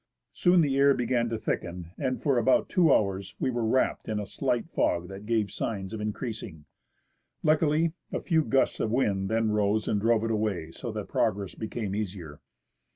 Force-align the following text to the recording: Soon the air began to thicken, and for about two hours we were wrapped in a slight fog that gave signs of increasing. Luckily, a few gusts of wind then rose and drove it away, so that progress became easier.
Soon 0.33 0.61
the 0.61 0.77
air 0.77 0.95
began 0.95 1.29
to 1.29 1.37
thicken, 1.37 1.91
and 1.95 2.23
for 2.23 2.39
about 2.39 2.69
two 2.69 2.91
hours 2.91 3.35
we 3.39 3.51
were 3.51 3.63
wrapped 3.63 4.09
in 4.09 4.19
a 4.19 4.25
slight 4.25 4.67
fog 4.67 5.09
that 5.09 5.27
gave 5.27 5.51
signs 5.51 5.93
of 5.93 6.01
increasing. 6.01 6.65
Luckily, 7.43 7.93
a 8.11 8.19
few 8.19 8.43
gusts 8.43 8.79
of 8.79 8.89
wind 8.89 9.29
then 9.29 9.51
rose 9.51 9.87
and 9.87 10.01
drove 10.01 10.23
it 10.23 10.31
away, 10.31 10.71
so 10.71 10.91
that 10.91 11.07
progress 11.07 11.53
became 11.53 11.93
easier. 11.95 12.39